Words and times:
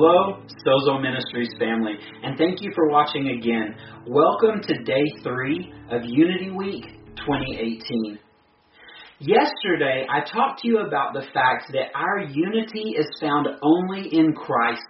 Hello, 0.00 0.38
Sozo 0.64 1.02
Ministries 1.02 1.50
family, 1.58 1.94
and 2.22 2.38
thank 2.38 2.62
you 2.62 2.70
for 2.72 2.88
watching 2.88 3.36
again. 3.36 3.74
Welcome 4.06 4.60
to 4.62 4.84
day 4.84 5.02
three 5.24 5.72
of 5.90 6.02
Unity 6.04 6.52
Week 6.52 6.84
2018. 7.16 8.16
Yesterday, 9.18 10.06
I 10.08 10.20
talked 10.20 10.60
to 10.60 10.68
you 10.68 10.78
about 10.86 11.14
the 11.14 11.26
fact 11.34 11.72
that 11.72 11.88
our 11.96 12.20
unity 12.30 12.94
is 12.96 13.08
found 13.20 13.48
only 13.60 14.08
in 14.12 14.34
Christ, 14.34 14.80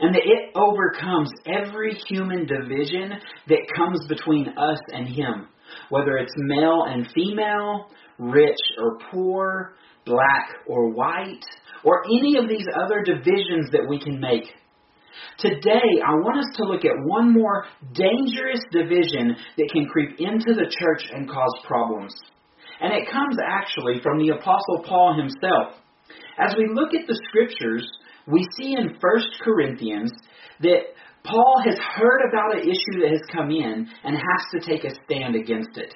and 0.00 0.12
that 0.12 0.22
it 0.24 0.50
overcomes 0.56 1.30
every 1.46 1.94
human 2.08 2.44
division 2.44 3.20
that 3.46 3.60
comes 3.76 4.00
between 4.08 4.48
us 4.58 4.80
and 4.92 5.06
Him, 5.06 5.46
whether 5.90 6.16
it's 6.18 6.32
male 6.36 6.86
and 6.88 7.06
female, 7.14 7.86
rich 8.18 8.58
or 8.82 8.98
poor, 9.12 9.74
black 10.04 10.56
or 10.66 10.90
white, 10.92 11.44
or 11.84 12.04
any 12.04 12.36
of 12.36 12.48
these 12.48 12.66
other 12.82 13.02
divisions 13.02 13.70
that 13.72 13.86
we 13.88 13.98
can 13.98 14.20
make. 14.20 14.44
Today, 15.38 16.00
I 16.06 16.12
want 16.20 16.38
us 16.38 16.56
to 16.56 16.64
look 16.64 16.84
at 16.84 17.04
one 17.04 17.32
more 17.32 17.66
dangerous 17.94 18.60
division 18.72 19.36
that 19.56 19.70
can 19.72 19.86
creep 19.86 20.18
into 20.18 20.54
the 20.54 20.70
church 20.78 21.02
and 21.12 21.28
cause 21.28 21.54
problems. 21.66 22.14
And 22.80 22.92
it 22.92 23.10
comes 23.10 23.36
actually 23.44 24.00
from 24.02 24.18
the 24.18 24.30
Apostle 24.30 24.84
Paul 24.86 25.16
himself. 25.16 25.80
As 26.38 26.54
we 26.56 26.68
look 26.72 26.94
at 26.94 27.06
the 27.06 27.20
scriptures, 27.28 27.88
we 28.26 28.46
see 28.56 28.74
in 28.74 28.96
1 29.00 29.22
Corinthians 29.42 30.12
that 30.60 30.94
Paul 31.24 31.62
has 31.64 31.78
heard 31.96 32.28
about 32.28 32.56
an 32.56 32.62
issue 32.62 33.00
that 33.02 33.10
has 33.10 33.22
come 33.32 33.50
in 33.50 33.88
and 34.04 34.16
has 34.16 34.42
to 34.52 34.60
take 34.60 34.84
a 34.84 34.94
stand 35.04 35.36
against 35.36 35.76
it. 35.76 35.94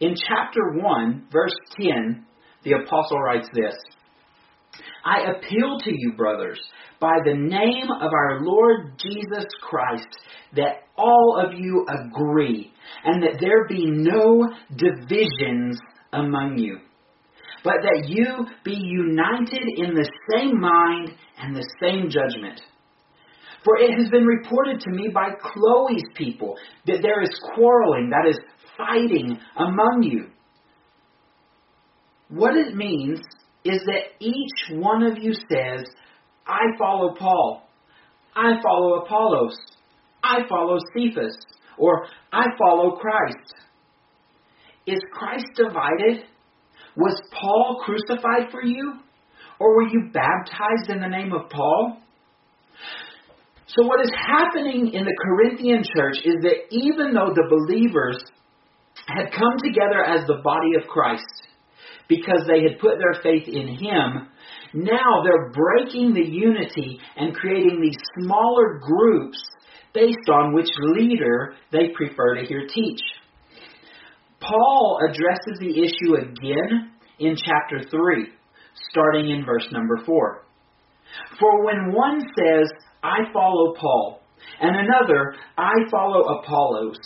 In 0.00 0.14
chapter 0.28 0.72
1, 0.74 1.28
verse 1.32 1.54
10, 1.80 2.24
the 2.64 2.72
apostle 2.72 3.18
writes 3.20 3.48
this 3.54 3.74
I 5.06 5.20
appeal 5.30 5.78
to 5.84 5.92
you, 5.96 6.14
brothers, 6.16 6.60
by 7.00 7.12
the 7.24 7.34
name 7.34 7.86
of 8.00 8.10
our 8.12 8.40
Lord 8.40 8.98
Jesus 8.98 9.44
Christ, 9.62 10.08
that 10.56 10.82
all 10.98 11.40
of 11.40 11.56
you 11.56 11.86
agree, 11.88 12.72
and 13.04 13.22
that 13.22 13.38
there 13.40 13.68
be 13.68 13.86
no 13.86 14.48
divisions 14.74 15.78
among 16.12 16.58
you, 16.58 16.78
but 17.62 17.76
that 17.82 18.08
you 18.08 18.46
be 18.64 18.74
united 18.74 19.62
in 19.76 19.94
the 19.94 20.10
same 20.34 20.60
mind 20.60 21.12
and 21.38 21.54
the 21.54 21.68
same 21.80 22.10
judgment. 22.10 22.60
For 23.64 23.76
it 23.78 23.96
has 24.00 24.10
been 24.10 24.24
reported 24.24 24.80
to 24.80 24.90
me 24.90 25.08
by 25.14 25.30
Chloe's 25.40 26.04
people 26.16 26.56
that 26.86 26.98
there 27.02 27.22
is 27.22 27.40
quarreling, 27.54 28.10
that 28.10 28.28
is, 28.28 28.38
fighting 28.76 29.38
among 29.56 30.02
you. 30.02 30.26
What 32.28 32.56
it 32.56 32.74
means 32.74 33.20
is 33.68 33.82
that 33.86 34.24
each 34.24 34.78
one 34.78 35.02
of 35.02 35.18
you 35.18 35.32
says, 35.34 35.84
I 36.46 36.60
follow 36.78 37.14
Paul, 37.18 37.62
I 38.34 38.52
follow 38.62 39.02
Apollos, 39.02 39.56
I 40.22 40.40
follow 40.48 40.78
Cephas, 40.94 41.36
or 41.78 42.06
I 42.32 42.44
follow 42.58 42.96
Christ. 42.96 43.54
Is 44.86 45.00
Christ 45.12 45.46
divided? 45.56 46.24
Was 46.96 47.20
Paul 47.32 47.82
crucified 47.84 48.50
for 48.50 48.62
you? 48.62 49.00
Or 49.58 49.74
were 49.74 49.88
you 49.88 50.10
baptized 50.12 50.90
in 50.90 51.00
the 51.00 51.08
name 51.08 51.32
of 51.32 51.50
Paul? 51.50 51.98
So, 53.68 53.84
what 53.86 54.00
is 54.00 54.12
happening 54.14 54.92
in 54.92 55.04
the 55.04 55.16
Corinthian 55.22 55.82
church 55.96 56.16
is 56.24 56.36
that 56.42 56.70
even 56.70 57.14
though 57.14 57.32
the 57.34 57.46
believers 57.50 58.22
had 59.08 59.32
come 59.32 59.56
together 59.62 60.04
as 60.04 60.26
the 60.26 60.40
body 60.42 60.76
of 60.80 60.88
Christ, 60.88 61.24
because 62.08 62.42
they 62.46 62.62
had 62.62 62.78
put 62.80 62.98
their 62.98 63.20
faith 63.22 63.48
in 63.48 63.68
Him, 63.68 64.28
now 64.74 65.22
they're 65.24 65.50
breaking 65.50 66.14
the 66.14 66.28
unity 66.28 66.98
and 67.16 67.34
creating 67.34 67.80
these 67.80 67.96
smaller 68.18 68.80
groups 68.80 69.42
based 69.94 70.28
on 70.30 70.54
which 70.54 70.68
leader 70.78 71.54
they 71.72 71.88
prefer 71.94 72.34
to 72.34 72.46
hear 72.46 72.66
teach. 72.72 73.00
Paul 74.40 74.98
addresses 75.08 75.58
the 75.58 75.82
issue 75.82 76.16
again 76.16 76.92
in 77.18 77.36
chapter 77.36 77.88
3, 77.88 78.28
starting 78.90 79.30
in 79.30 79.44
verse 79.44 79.66
number 79.72 79.98
4. 80.04 80.42
For 81.40 81.64
when 81.64 81.92
one 81.92 82.20
says, 82.20 82.70
I 83.02 83.32
follow 83.32 83.74
Paul, 83.80 84.20
and 84.60 84.76
another, 84.76 85.34
I 85.56 85.72
follow 85.90 86.38
Apollos, 86.38 86.98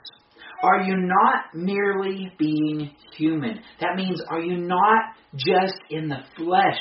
are 0.62 0.82
you 0.82 0.96
not 0.96 1.54
merely 1.54 2.32
being 2.38 2.90
human? 3.16 3.60
That 3.80 3.96
means, 3.96 4.20
are 4.28 4.40
you 4.40 4.56
not 4.56 5.14
just 5.36 5.78
in 5.90 6.08
the 6.08 6.20
flesh? 6.36 6.80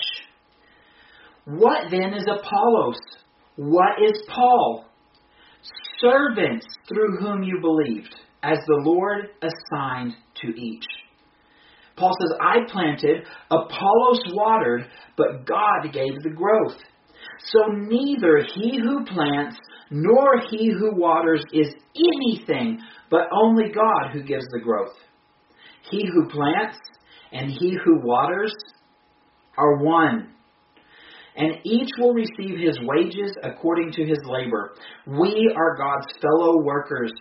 What 1.46 1.90
then 1.90 2.14
is 2.14 2.26
Apollos? 2.28 3.00
What 3.56 4.02
is 4.04 4.22
Paul? 4.34 4.86
Servants 6.00 6.66
through 6.88 7.18
whom 7.20 7.44
you 7.44 7.60
believed, 7.62 8.16
as 8.44 8.58
the 8.68 8.82
Lord 8.84 9.30
assigned 9.42 10.14
to 10.42 10.48
each. 10.48 10.86
Paul 11.98 12.16
says, 12.22 12.38
I 12.42 12.72
planted, 12.72 13.26
Apollos 13.52 14.22
watered, 14.34 14.88
but 15.18 15.46
God 15.46 15.92
gave 15.92 16.14
the 16.24 16.30
growth. 16.30 16.78
So 17.46 17.60
neither 17.72 18.46
he 18.54 18.80
who 18.80 19.06
plants 19.06 19.58
nor 19.90 20.42
he 20.50 20.72
who 20.72 20.96
waters 20.96 21.44
is 21.52 21.74
anything, 21.96 22.80
but 23.10 23.28
only 23.32 23.72
God 23.72 24.12
who 24.14 24.22
gives 24.22 24.46
the 24.52 24.60
growth. 24.64 24.96
He 25.90 26.06
who 26.06 26.30
plants 26.30 26.78
and 27.32 27.50
he 27.50 27.78
who 27.84 28.00
waters 28.04 28.54
are 29.58 29.78
one. 29.78 30.34
And 31.36 31.54
each 31.64 31.90
will 31.98 32.14
receive 32.14 32.60
his 32.60 32.78
wages 32.82 33.36
according 33.44 33.94
to 33.94 34.06
his 34.06 34.20
labor. 34.26 34.74
We 35.08 35.54
are 35.56 35.78
God's 35.78 36.08
fellow 36.22 36.62
workers. 36.62 37.14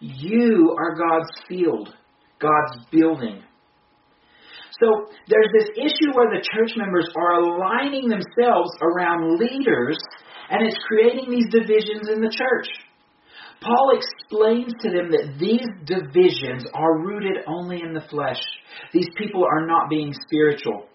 You 0.00 0.76
are 0.78 0.94
God's 0.94 1.30
field, 1.48 1.94
God's 2.38 2.84
building. 2.90 3.42
So 4.80 5.08
there's 5.28 5.50
this 5.56 5.70
issue 5.76 6.12
where 6.12 6.28
the 6.28 6.44
church 6.44 6.76
members 6.76 7.08
are 7.16 7.40
aligning 7.40 8.08
themselves 8.08 8.70
around 8.82 9.38
leaders, 9.38 9.96
and 10.50 10.66
it's 10.66 10.78
creating 10.86 11.30
these 11.30 11.50
divisions 11.50 12.08
in 12.08 12.20
the 12.20 12.30
church. 12.30 12.68
Paul 13.62 13.98
explains 13.98 14.72
to 14.80 14.90
them 14.90 15.10
that 15.10 15.38
these 15.40 15.66
divisions 15.86 16.64
are 16.74 16.98
rooted 16.98 17.38
only 17.46 17.80
in 17.80 17.94
the 17.94 18.04
flesh. 18.10 18.40
These 18.92 19.08
people 19.16 19.44
are 19.44 19.66
not 19.66 19.88
being 19.88 20.12
spiritual. 20.26 20.86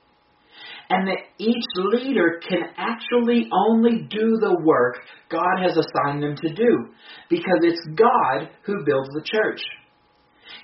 And 0.90 1.08
that 1.08 1.20
each 1.38 1.64
leader 1.76 2.40
can 2.48 2.64
actually 2.78 3.50
only 3.52 4.08
do 4.10 4.38
the 4.40 4.60
work 4.64 4.98
God 5.30 5.64
has 5.64 5.78
assigned 5.78 6.22
them 6.22 6.36
to 6.36 6.54
do 6.54 6.90
because 7.30 7.60
it's 7.62 7.82
God 7.96 8.50
who 8.64 8.86
builds 8.86 9.10
the 9.14 9.24
church. 9.24 9.62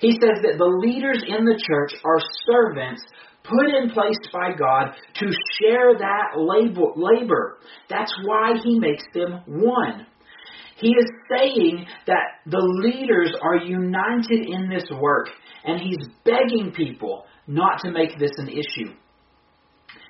He 0.00 0.12
says 0.12 0.42
that 0.42 0.58
the 0.58 0.64
leaders 0.64 1.22
in 1.26 1.44
the 1.44 1.60
church 1.66 1.92
are 2.04 2.20
servants 2.46 3.02
put 3.44 3.66
in 3.66 3.90
place 3.90 4.18
by 4.32 4.52
God 4.56 4.94
to 5.14 5.26
share 5.60 5.94
that 5.98 6.36
labor. 6.36 7.58
That's 7.88 8.12
why 8.24 8.54
he 8.62 8.78
makes 8.78 9.04
them 9.14 9.42
one. 9.46 10.06
He 10.76 10.90
is 10.90 11.10
saying 11.28 11.86
that 12.06 12.40
the 12.46 12.62
leaders 12.84 13.34
are 13.42 13.56
united 13.56 14.48
in 14.48 14.68
this 14.68 14.88
work, 15.00 15.28
and 15.64 15.80
he's 15.80 16.08
begging 16.24 16.72
people 16.76 17.24
not 17.48 17.80
to 17.80 17.90
make 17.90 18.18
this 18.18 18.30
an 18.36 18.48
issue. 18.48 18.94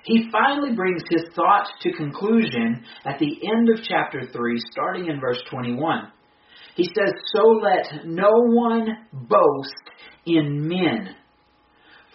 He 0.03 0.29
finally 0.31 0.75
brings 0.75 1.01
his 1.09 1.23
thought 1.35 1.67
to 1.81 1.91
conclusion 1.93 2.83
at 3.05 3.19
the 3.19 3.39
end 3.51 3.69
of 3.69 3.83
chapter 3.83 4.21
3, 4.31 4.59
starting 4.71 5.07
in 5.07 5.19
verse 5.19 5.41
21. 5.49 6.11
He 6.79 6.85
says, 6.85 7.13
So 7.35 7.41
let 7.61 8.05
no 8.05 8.29
one 8.31 8.87
boast 9.11 9.83
in 10.25 10.65
men, 10.65 11.13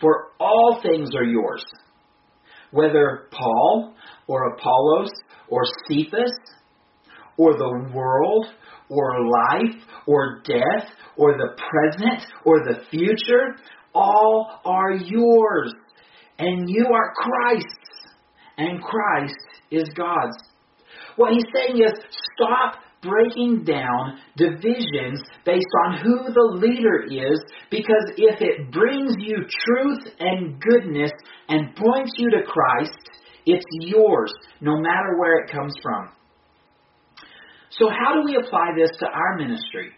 for 0.00 0.28
all 0.40 0.80
things 0.82 1.10
are 1.14 1.22
yours, 1.22 1.62
whether 2.70 3.28
Paul 3.30 3.92
or 4.26 4.54
Apollos 4.54 5.10
or 5.48 5.60
Cephas 5.86 6.32
or 7.36 7.58
the 7.58 7.90
world 7.94 8.46
or 8.88 9.28
life 9.28 9.82
or 10.06 10.40
death 10.46 10.88
or 11.18 11.32
the 11.36 11.58
present 11.58 12.22
or 12.46 12.60
the 12.60 12.84
future, 12.90 13.56
all 13.94 14.62
are 14.64 14.92
yours. 14.92 15.74
And 16.38 16.70
you 16.70 16.86
are 16.86 17.12
Christ's, 17.14 18.14
and 18.56 18.82
Christ 18.82 19.34
is 19.70 19.90
God's. 19.94 20.38
What 21.16 21.34
he's 21.34 21.44
saying 21.54 21.82
is 21.82 21.92
stop 22.34 22.76
breaking 23.04 23.64
down 23.64 24.18
divisions 24.36 25.20
based 25.44 25.74
on 25.86 25.98
who 25.98 26.32
the 26.32 26.58
leader 26.58 27.04
is 27.04 27.38
because 27.70 28.12
if 28.16 28.40
it 28.40 28.72
brings 28.72 29.14
you 29.18 29.36
truth 29.66 30.14
and 30.18 30.60
goodness 30.60 31.12
and 31.48 31.76
points 31.76 32.12
you 32.16 32.30
to 32.30 32.42
Christ, 32.46 32.98
it's 33.46 33.66
yours, 33.80 34.32
no 34.60 34.80
matter 34.80 35.18
where 35.18 35.44
it 35.44 35.50
comes 35.52 35.74
from. 35.82 36.08
So, 37.70 37.88
how 37.90 38.14
do 38.14 38.22
we 38.24 38.36
apply 38.36 38.68
this 38.76 38.90
to 39.00 39.06
our 39.06 39.36
ministry? 39.36 39.90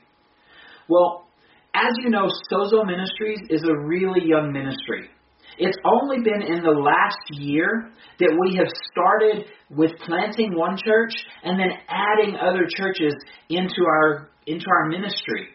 Well, 0.89 1.27
as 1.75 1.93
you 2.03 2.11
know, 2.11 2.29
Sozo 2.51 2.87
Ministries 2.87 3.41
is 3.51 3.63
a 3.65 3.77
really 3.87 4.27
young 4.27 4.51
ministry. 4.51 5.11
It's 5.59 5.79
only 5.85 6.19
been 6.19 6.43
in 6.43 6.63
the 6.63 6.71
last 6.71 7.17
year 7.31 7.91
that 8.19 8.37
we 8.41 8.57
have 8.57 8.69
started 8.91 9.47
with 9.71 9.93
planting 10.07 10.55
one 10.55 10.77
church 10.85 11.13
and 11.43 11.59
then 11.59 11.71
adding 11.89 12.37
other 12.37 12.67
churches 12.77 13.15
into 13.49 13.85
our 13.87 14.29
into 14.47 14.67
our 14.69 14.89
ministry. 14.89 15.49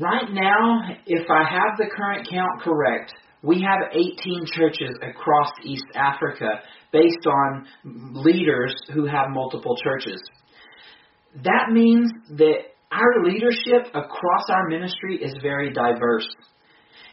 Right 0.00 0.30
now, 0.30 0.80
if 1.06 1.26
I 1.30 1.44
have 1.44 1.76
the 1.78 1.86
current 1.94 2.28
count 2.30 2.62
correct, 2.62 3.12
we 3.42 3.62
have 3.62 3.92
18 3.92 4.46
churches 4.52 4.96
across 5.02 5.50
East 5.64 5.86
Africa 5.94 6.60
based 6.92 7.26
on 7.26 7.66
leaders 7.84 8.74
who 8.92 9.06
have 9.06 9.30
multiple 9.30 9.76
churches. 9.82 10.20
That 11.44 11.70
means 11.70 12.10
that 12.30 12.58
our 12.90 13.24
leadership 13.24 13.94
across 13.94 14.48
our 14.48 14.68
ministry 14.68 15.16
is 15.22 15.34
very 15.42 15.72
diverse. 15.72 16.28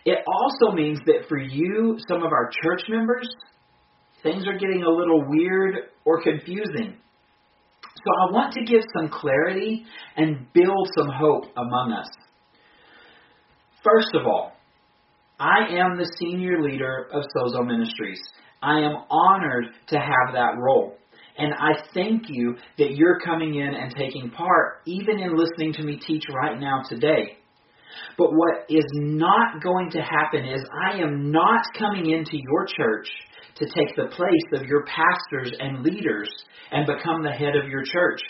It 0.06 0.19
also 0.28 0.75
means 0.75 1.00
that 1.07 1.25
for 1.28 1.38
you, 1.38 1.98
some 2.07 2.24
of 2.24 2.31
our 2.31 2.52
church 2.63 2.84
members, 2.88 3.28
things 4.22 4.48
are 4.48 4.57
getting 4.57 4.84
a 4.84 4.90
little 4.90 5.24
weird 5.28 5.75
or 6.06 6.22
confusing. 6.22 6.98
So 7.81 8.12
I 8.22 8.31
want 8.31 8.54
to 8.54 8.63
give 8.63 8.81
some 8.96 9.10
clarity 9.10 9.84
and 10.16 10.46
build 10.54 10.90
some 10.96 11.10
hope 11.10 11.46
among 11.57 11.92
us. 11.92 12.07
First 13.84 14.10
of 14.13 14.28
all, 14.28 14.52
I 15.40 15.68
am 15.72 15.98
the 15.98 16.10
senior 16.19 16.62
leader 16.62 17.07
of 17.12 17.24
Sozo 17.36 17.66
Ministries. 17.66 18.22
I 18.62 18.80
am 18.80 18.96
honored 19.10 19.66
to 19.88 19.98
have 19.98 20.34
that 20.34 20.57
role. 20.57 20.98
And 21.38 21.54
I 21.54 21.74
thank 21.94 22.24
you 22.30 22.56
that 22.78 22.96
you're 22.96 23.19
coming 23.19 23.56
in 23.56 23.74
and 23.75 23.94
taking 23.96 24.30
part, 24.30 24.81
even 24.86 25.19
in 25.19 25.36
listening 25.36 25.74
to 25.74 25.84
me 25.84 25.98
teach 25.98 26.24
right 26.34 26.60
now 26.60 26.84
today. 26.88 27.38
But 28.18 28.31
what 28.31 28.65
is 28.69 28.86
not 28.94 29.62
going 29.62 29.89
to 29.92 30.01
happen 30.01 30.45
is 30.45 30.63
I 30.88 30.97
am 31.00 31.31
not 31.31 31.62
coming 31.77 32.12
into 32.12 32.33
your 32.33 32.65
church 32.77 33.07
to 33.57 33.65
take 33.65 33.95
the 33.95 34.07
place 34.15 34.62
of 34.62 34.68
your 34.68 34.86
pastors 34.86 35.53
and 35.59 35.83
leaders 35.83 36.30
and 36.71 36.86
become 36.86 37.24
the 37.24 37.31
head 37.31 37.56
of 37.56 37.69
your 37.69 37.83
church. 37.83 38.21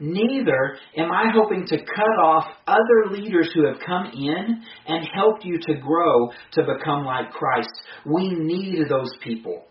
Neither 0.00 0.78
am 0.96 1.12
I 1.12 1.30
hoping 1.32 1.66
to 1.66 1.76
cut 1.76 2.24
off 2.24 2.44
other 2.66 3.12
leaders 3.12 3.50
who 3.54 3.66
have 3.66 3.78
come 3.86 4.06
in 4.06 4.62
and 4.88 5.08
helped 5.14 5.44
you 5.44 5.58
to 5.58 5.74
grow 5.74 6.30
to 6.52 6.62
become 6.62 7.04
like 7.04 7.30
Christ. 7.30 7.70
We 8.04 8.30
need 8.30 8.88
those 8.88 9.10
people. 9.22 9.64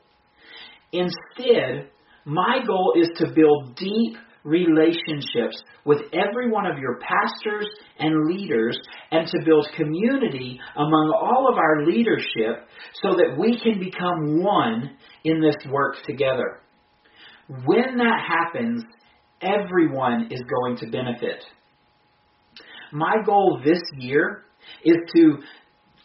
Instead, 0.93 1.89
my 2.25 2.59
goal 2.65 2.93
is 2.97 3.09
to 3.17 3.33
build 3.33 3.75
deep 3.75 4.17
relationships 4.43 5.61
with 5.85 6.01
every 6.13 6.49
one 6.49 6.65
of 6.65 6.79
your 6.79 6.99
pastors 6.99 7.67
and 7.99 8.27
leaders 8.27 8.77
and 9.11 9.27
to 9.27 9.37
build 9.45 9.67
community 9.75 10.59
among 10.75 11.13
all 11.21 11.47
of 11.51 11.57
our 11.57 11.85
leadership 11.85 12.67
so 13.01 13.09
that 13.11 13.35
we 13.37 13.59
can 13.59 13.79
become 13.79 14.41
one 14.41 14.97
in 15.23 15.41
this 15.41 15.55
work 15.69 15.95
together. 16.05 16.59
When 17.65 17.97
that 17.97 18.19
happens, 18.27 18.83
everyone 19.41 20.29
is 20.31 20.41
going 20.41 20.77
to 20.77 20.87
benefit. 20.87 21.43
My 22.91 23.17
goal 23.25 23.61
this 23.63 23.81
year 23.97 24.43
is 24.83 24.97
to 25.15 25.37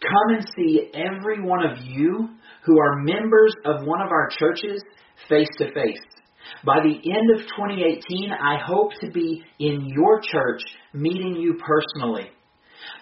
come 0.02 0.36
and 0.36 0.46
see 0.56 0.90
every 0.94 1.42
one 1.42 1.64
of 1.64 1.78
you 1.84 2.28
who 2.64 2.78
are 2.78 3.02
members 3.02 3.54
of 3.64 3.86
one 3.86 4.00
of 4.00 4.08
our 4.10 4.28
churches 4.38 4.82
face 5.28 5.48
to 5.58 5.72
face. 5.72 6.00
By 6.64 6.80
the 6.80 6.94
end 6.94 7.30
of 7.34 7.46
2018, 7.46 8.30
I 8.32 8.58
hope 8.64 8.92
to 9.00 9.10
be 9.10 9.42
in 9.58 9.88
your 9.94 10.20
church 10.20 10.62
meeting 10.92 11.36
you 11.36 11.58
personally. 11.58 12.30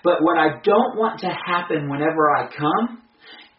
But 0.03 0.23
what 0.23 0.39
I 0.39 0.61
don't 0.63 0.97
want 0.97 1.21
to 1.21 1.29
happen 1.29 1.89
whenever 1.89 2.31
I 2.37 2.49
come 2.57 3.03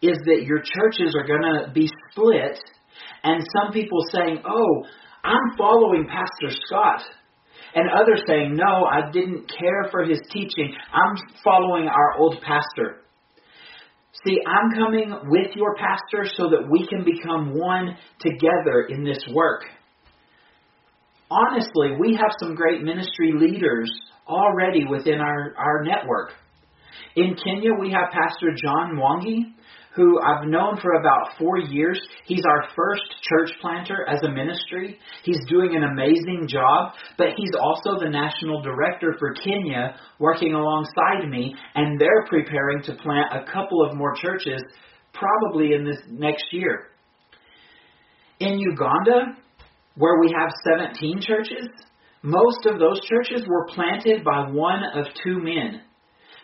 is 0.02 0.18
that 0.26 0.44
your 0.44 0.58
churches 0.58 1.14
are 1.16 1.26
going 1.26 1.42
to 1.42 1.72
be 1.72 1.88
split 2.10 2.58
and 3.22 3.42
some 3.56 3.72
people 3.72 3.98
saying, 4.12 4.42
oh, 4.48 4.84
I'm 5.24 5.56
following 5.58 6.06
Pastor 6.06 6.56
Scott. 6.66 7.02
And 7.74 7.90
others 7.90 8.22
saying, 8.26 8.56
no, 8.56 8.84
I 8.84 9.10
didn't 9.10 9.50
care 9.50 9.88
for 9.90 10.04
his 10.04 10.20
teaching. 10.30 10.72
I'm 10.92 11.16
following 11.44 11.88
our 11.88 12.18
old 12.18 12.40
pastor. 12.40 13.02
See, 14.24 14.38
I'm 14.46 14.72
coming 14.80 15.12
with 15.24 15.54
your 15.54 15.74
pastor 15.74 16.30
so 16.36 16.48
that 16.50 16.70
we 16.70 16.86
can 16.86 17.04
become 17.04 17.58
one 17.58 17.96
together 18.20 18.86
in 18.88 19.04
this 19.04 19.18
work. 19.32 19.64
Honestly, 21.30 21.96
we 21.98 22.14
have 22.14 22.30
some 22.40 22.54
great 22.54 22.82
ministry 22.82 23.32
leaders 23.34 23.90
already 24.28 24.84
within 24.84 25.20
our, 25.20 25.54
our 25.58 25.82
network. 25.82 26.30
In 27.16 27.34
Kenya, 27.42 27.70
we 27.80 27.90
have 27.90 28.12
Pastor 28.12 28.50
John 28.54 28.96
Mwangi, 28.96 29.52
who 29.96 30.20
I've 30.20 30.46
known 30.46 30.78
for 30.80 30.92
about 31.00 31.36
four 31.38 31.58
years. 31.58 32.00
He's 32.26 32.44
our 32.46 32.68
first 32.76 33.02
church 33.22 33.50
planter 33.60 34.06
as 34.06 34.22
a 34.22 34.30
ministry. 34.30 34.98
He's 35.24 35.40
doing 35.48 35.74
an 35.74 35.84
amazing 35.84 36.46
job, 36.48 36.92
but 37.16 37.28
he's 37.36 37.52
also 37.58 37.98
the 37.98 38.10
national 38.10 38.62
director 38.62 39.16
for 39.18 39.32
Kenya, 39.32 39.96
working 40.20 40.52
alongside 40.52 41.28
me, 41.28 41.54
and 41.74 41.98
they're 41.98 42.26
preparing 42.28 42.82
to 42.84 42.94
plant 43.02 43.32
a 43.32 43.50
couple 43.50 43.84
of 43.84 43.96
more 43.96 44.14
churches 44.14 44.62
probably 45.14 45.72
in 45.72 45.84
this 45.84 45.98
next 46.10 46.44
year. 46.52 46.88
In 48.38 48.58
Uganda, 48.58 49.38
where 49.96 50.20
we 50.20 50.32
have 50.38 50.50
17 50.64 51.20
churches, 51.20 51.68
most 52.22 52.66
of 52.66 52.78
those 52.78 53.00
churches 53.02 53.46
were 53.46 53.66
planted 53.66 54.24
by 54.24 54.50
one 54.50 54.82
of 54.94 55.06
two 55.22 55.38
men 55.38 55.82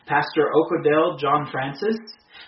Pastor 0.07 0.51
Okodel 0.55 1.19
John 1.19 1.49
Francis 1.51 1.97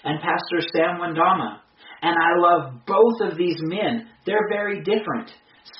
and 0.03 0.21
Pastor 0.21 0.67
Sam 0.73 0.99
Wandama. 0.99 1.59
And 2.03 2.17
I 2.17 2.39
love 2.39 2.85
both 2.87 3.21
of 3.33 3.39
these 3.39 3.56
men. 3.61 4.09
They're 4.27 4.49
very 4.51 4.83
different. 4.83 5.31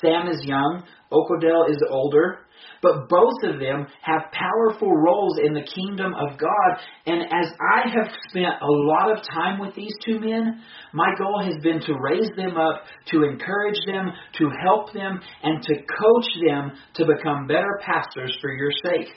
Sam 0.01 0.27
is 0.27 0.43
young, 0.45 0.83
Okodel 1.11 1.69
is 1.69 1.77
older, 1.89 2.39
but 2.85 3.09
both 3.09 3.41
of 3.41 3.59
them 3.59 3.87
have 4.03 4.31
powerful 4.31 4.91
roles 4.91 5.39
in 5.43 5.55
the 5.55 5.65
kingdom 5.73 6.13
of 6.13 6.37
God. 6.37 6.77
And 7.07 7.23
as 7.23 7.51
I 7.73 7.89
have 7.89 8.11
spent 8.29 8.61
a 8.61 8.71
lot 8.71 9.09
of 9.09 9.25
time 9.33 9.59
with 9.59 9.73
these 9.73 9.93
two 10.05 10.19
men, 10.19 10.61
my 10.93 11.09
goal 11.17 11.41
has 11.43 11.55
been 11.63 11.81
to 11.81 11.95
raise 11.99 12.29
them 12.37 12.57
up, 12.57 12.83
to 13.07 13.23
encourage 13.23 13.79
them, 13.87 14.11
to 14.37 14.51
help 14.63 14.93
them, 14.93 15.19
and 15.41 15.63
to 15.63 15.73
coach 15.73 16.27
them 16.47 16.73
to 16.93 17.05
become 17.07 17.47
better 17.47 17.79
pastors 17.83 18.37
for 18.39 18.53
your 18.53 18.71
sake. 18.83 19.07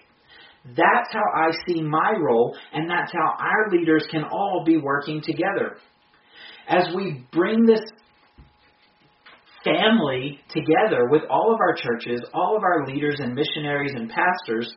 That's 0.65 1.13
how 1.13 1.25
I 1.37 1.51
see 1.67 1.83
my 1.83 2.15
role, 2.19 2.57
and 2.73 2.89
that's 2.89 3.13
how 3.13 3.37
our 3.39 3.71
leaders 3.71 4.07
can 4.11 4.25
all 4.25 4.63
be 4.65 4.79
working 4.79 5.21
together. 5.23 5.77
As 6.67 6.95
we 6.95 7.27
bring 7.33 7.67
this 7.67 7.81
family 9.69 10.41
together 10.51 11.09
with 11.11 11.23
all 11.31 11.53
of 11.53 11.61
our 11.61 11.75
churches, 11.75 12.23
all 12.33 12.57
of 12.57 12.63
our 12.63 12.87
leaders 12.87 13.17
and 13.19 13.35
missionaries 13.35 13.93
and 13.95 14.11
pastors, 14.11 14.75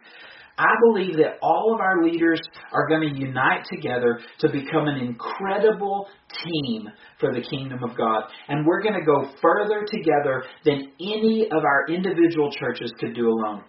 I 0.57 0.73
believe 0.87 1.17
that 1.17 1.37
all 1.41 1.73
of 1.73 1.79
our 1.79 2.03
leaders 2.03 2.39
are 2.71 2.87
going 2.87 3.01
to 3.01 3.19
unite 3.19 3.65
together 3.71 4.19
to 4.39 4.49
become 4.49 4.87
an 4.87 4.99
incredible 4.99 6.07
team 6.43 6.87
for 7.19 7.33
the 7.33 7.41
kingdom 7.41 7.83
of 7.83 7.97
God. 7.97 8.23
And 8.47 8.65
we're 8.65 8.81
going 8.81 8.99
to 8.99 9.05
go 9.05 9.31
further 9.41 9.85
together 9.87 10.43
than 10.65 10.91
any 10.99 11.47
of 11.51 11.63
our 11.63 11.87
individual 11.87 12.51
churches 12.51 12.93
could 12.99 13.15
do 13.15 13.29
alone. 13.29 13.63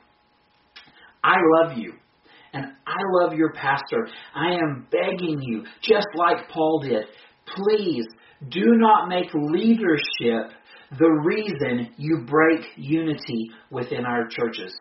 I 1.24 1.36
love 1.60 1.78
you. 1.78 1.94
And 2.52 2.66
I 2.86 3.00
love 3.22 3.32
your 3.32 3.52
pastor. 3.54 4.08
I 4.34 4.52
am 4.52 4.86
begging 4.90 5.40
you, 5.40 5.64
just 5.82 6.08
like 6.14 6.50
Paul 6.50 6.80
did, 6.80 7.06
please 7.46 8.04
do 8.50 8.64
not 8.66 9.08
make 9.08 9.28
leadership 9.32 10.52
the 10.98 11.10
reason 11.24 11.90
you 11.96 12.24
break 12.26 12.60
unity 12.76 13.50
within 13.70 14.04
our 14.04 14.28
churches. 14.28 14.74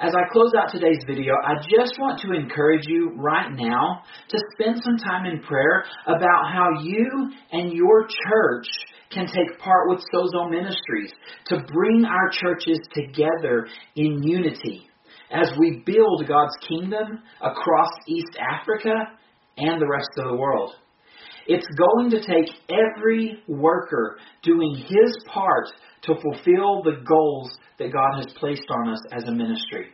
As 0.00 0.12
I 0.12 0.32
close 0.32 0.52
out 0.58 0.72
today's 0.72 1.02
video, 1.06 1.34
I 1.46 1.54
just 1.62 1.98
want 2.00 2.20
to 2.22 2.32
encourage 2.32 2.86
you 2.86 3.12
right 3.16 3.50
now 3.52 4.02
to 4.28 4.38
spend 4.54 4.82
some 4.82 4.96
time 4.96 5.24
in 5.24 5.40
prayer 5.40 5.84
about 6.06 6.52
how 6.52 6.82
you 6.82 7.30
and 7.52 7.72
your 7.72 8.02
church 8.02 8.66
can 9.12 9.26
take 9.26 9.58
part 9.60 9.88
with 9.88 10.00
Sozo 10.12 10.50
Ministries 10.50 11.12
to 11.46 11.60
bring 11.72 12.04
our 12.04 12.28
churches 12.30 12.80
together 12.92 13.68
in 13.94 14.22
unity 14.22 14.88
as 15.30 15.52
we 15.58 15.82
build 15.86 16.26
God's 16.26 16.56
kingdom 16.68 17.20
across 17.40 17.90
East 18.08 18.36
Africa 18.38 18.94
and 19.56 19.80
the 19.80 19.88
rest 19.88 20.10
of 20.18 20.28
the 20.28 20.36
world. 20.36 20.74
It's 21.46 21.66
going 21.76 22.10
to 22.10 22.20
take 22.20 22.54
every 22.68 23.42
worker 23.46 24.18
doing 24.42 24.76
his 24.76 25.16
part 25.32 25.68
to 26.02 26.14
fulfill 26.20 26.82
the 26.82 27.02
goals 27.06 27.56
that 27.78 27.92
God 27.92 28.16
has 28.16 28.26
placed 28.38 28.70
on 28.70 28.90
us 28.90 29.00
as 29.12 29.24
a 29.24 29.32
ministry. 29.32 29.88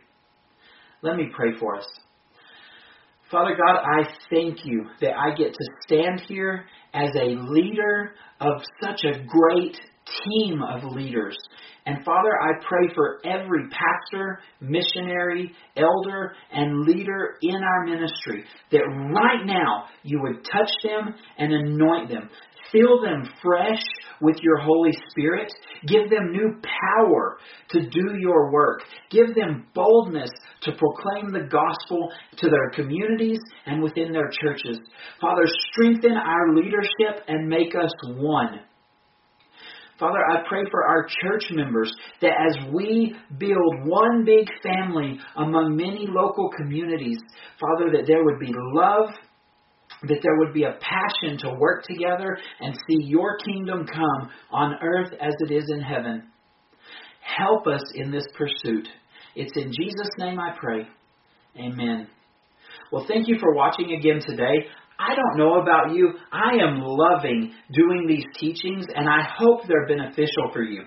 Let 1.01 1.15
me 1.15 1.29
pray 1.35 1.57
for 1.59 1.77
us. 1.77 1.85
Father 3.31 3.55
God, 3.55 3.77
I 3.77 4.07
thank 4.29 4.65
you 4.65 4.85
that 4.99 5.13
I 5.17 5.33
get 5.35 5.53
to 5.53 5.65
stand 5.85 6.21
here 6.27 6.65
as 6.93 7.09
a 7.15 7.35
leader 7.49 8.11
of 8.41 8.61
such 8.81 9.05
a 9.05 9.23
great 9.25 9.77
team 10.25 10.61
of 10.61 10.83
leaders. 10.95 11.37
And 11.85 12.05
Father, 12.05 12.29
I 12.41 12.63
pray 12.67 12.93
for 12.93 13.19
every 13.25 13.67
pastor, 13.69 14.39
missionary, 14.59 15.51
elder, 15.75 16.33
and 16.51 16.81
leader 16.81 17.37
in 17.41 17.55
our 17.55 17.85
ministry 17.85 18.43
that 18.71 18.83
right 19.13 19.45
now 19.45 19.85
you 20.03 20.21
would 20.21 20.45
touch 20.45 20.71
them 20.83 21.15
and 21.37 21.51
anoint 21.51 22.09
them. 22.09 22.29
Fill 22.71 23.01
them 23.01 23.29
fresh 23.41 23.81
with 24.21 24.37
your 24.41 24.57
Holy 24.59 24.91
Spirit. 25.09 25.51
Give 25.87 26.09
them 26.09 26.31
new 26.31 26.61
power 26.61 27.37
to 27.71 27.81
do 27.81 28.15
your 28.17 28.51
work. 28.51 28.83
Give 29.09 29.35
them 29.35 29.65
boldness 29.73 30.29
to 30.61 30.71
proclaim 30.71 31.33
the 31.33 31.49
gospel 31.49 32.11
to 32.37 32.49
their 32.49 32.69
communities 32.69 33.39
and 33.65 33.81
within 33.81 34.13
their 34.13 34.29
churches. 34.41 34.79
Father, 35.19 35.43
strengthen 35.71 36.13
our 36.13 36.55
leadership 36.55 37.25
and 37.27 37.49
make 37.49 37.75
us 37.75 37.91
one. 38.05 38.61
Father, 40.01 40.19
I 40.31 40.43
pray 40.49 40.63
for 40.71 40.83
our 40.83 41.05
church 41.21 41.43
members 41.51 41.93
that 42.21 42.31
as 42.31 42.73
we 42.73 43.15
build 43.37 43.85
one 43.85 44.25
big 44.25 44.47
family 44.63 45.19
among 45.37 45.77
many 45.77 46.07
local 46.09 46.49
communities, 46.57 47.19
Father, 47.59 47.91
that 47.91 48.07
there 48.07 48.25
would 48.25 48.39
be 48.39 48.51
love 48.51 49.11
that 50.03 50.19
there 50.23 50.37
would 50.37 50.51
be 50.51 50.63
a 50.63 50.79
passion 50.81 51.37
to 51.37 51.53
work 51.59 51.83
together 51.83 52.35
and 52.59 52.75
see 52.87 53.05
your 53.05 53.37
kingdom 53.45 53.85
come 53.85 54.31
on 54.49 54.73
earth 54.81 55.13
as 55.21 55.35
it 55.41 55.51
is 55.51 55.69
in 55.69 55.81
heaven. 55.81 56.23
Help 57.21 57.67
us 57.67 57.83
in 57.93 58.09
this 58.11 58.25
pursuit. 58.35 58.87
It's 59.35 59.55
in 59.55 59.71
Jesus' 59.71 60.09
name 60.17 60.39
I 60.39 60.55
pray. 60.59 60.87
Amen. 61.55 62.07
Well, 62.91 63.05
thank 63.07 63.27
you 63.27 63.37
for 63.39 63.53
watching 63.53 63.91
again 63.91 64.21
today. 64.25 64.67
I 65.01 65.15
don't 65.15 65.37
know 65.37 65.61
about 65.61 65.95
you. 65.95 66.13
I 66.31 66.61
am 66.61 66.81
loving 66.81 67.53
doing 67.73 68.05
these 68.07 68.25
teachings, 68.39 68.85
and 68.93 69.09
I 69.09 69.23
hope 69.37 69.61
they're 69.67 69.87
beneficial 69.87 70.51
for 70.53 70.61
you. 70.61 70.83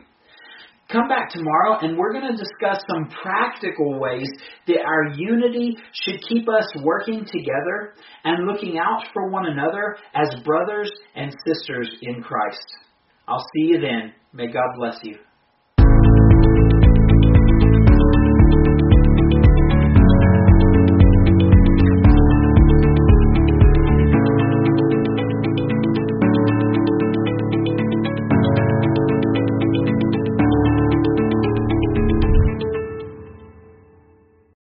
Come 0.90 1.08
back 1.08 1.30
tomorrow 1.30 1.78
and 1.80 1.96
we're 1.96 2.12
going 2.12 2.30
to 2.30 2.36
discuss 2.36 2.84
some 2.92 3.08
practical 3.22 3.98
ways 3.98 4.28
that 4.66 4.80
our 4.86 5.14
unity 5.16 5.76
should 5.92 6.20
keep 6.28 6.46
us 6.48 6.66
working 6.82 7.24
together 7.24 7.94
and 8.24 8.46
looking 8.46 8.78
out 8.78 9.02
for 9.14 9.30
one 9.30 9.46
another 9.46 9.96
as 10.14 10.28
brothers 10.44 10.92
and 11.16 11.34
sisters 11.46 11.90
in 12.02 12.22
Christ. 12.22 12.66
I'll 13.26 13.44
see 13.56 13.72
you 13.72 13.80
then. 13.80 14.12
May 14.34 14.48
God 14.48 14.68
bless 14.76 14.98
you. 15.02 15.16